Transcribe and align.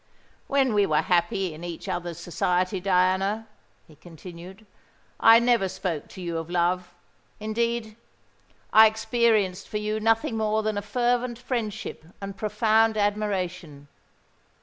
"When 0.47 0.73
we 0.73 0.87
were 0.87 1.03
happy 1.03 1.53
in 1.53 1.63
each 1.63 1.87
other's 1.87 2.17
society, 2.17 2.79
Diana," 2.79 3.45
he 3.87 3.95
continued, 3.95 4.65
"I 5.19 5.37
never 5.37 5.69
spoke 5.69 6.07
to 6.07 6.21
you 6.23 6.39
of 6.39 6.49
love: 6.49 6.95
indeed, 7.39 7.95
I 8.73 8.87
experienced 8.87 9.69
for 9.69 9.77
you 9.77 9.99
nothing 9.99 10.37
more 10.37 10.63
than 10.63 10.75
a 10.75 10.81
fervent 10.81 11.37
friendship 11.37 12.03
and 12.19 12.35
profound 12.35 12.97
admiration. 12.97 13.89